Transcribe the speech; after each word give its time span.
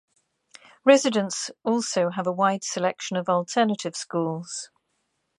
Residents 0.83 1.51
also 1.63 2.09
have 2.09 2.25
a 2.25 2.31
wide 2.31 2.63
selection 2.63 3.17
of 3.17 3.29
alternative 3.29 3.95
schools. 3.95 4.71